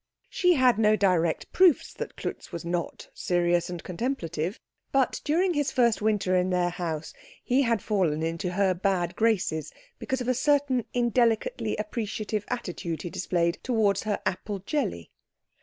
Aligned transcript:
She 0.31 0.55
had 0.55 0.79
no 0.79 0.95
direct 0.95 1.53
proofs 1.53 1.93
that 1.93 2.15
Klutz 2.17 2.51
was 2.51 2.65
not 2.65 3.09
serious 3.13 3.69
and 3.69 3.83
contemplative, 3.83 4.59
but 4.91 5.21
during 5.23 5.53
his 5.53 5.71
first 5.71 6.01
winter 6.01 6.35
in 6.35 6.49
their 6.49 6.71
house 6.71 7.13
he 7.43 7.61
had 7.61 7.83
fallen 7.83 8.23
into 8.23 8.53
her 8.53 8.73
bad 8.73 9.15
graces 9.15 9.71
because 9.99 10.19
of 10.19 10.27
a 10.27 10.33
certain 10.33 10.85
indelicately 10.91 11.77
appreciative 11.77 12.45
attitude 12.47 13.03
he 13.03 13.11
displayed 13.11 13.59
towards 13.61 14.01
her 14.01 14.19
apple 14.25 14.57
jelly. 14.65 15.11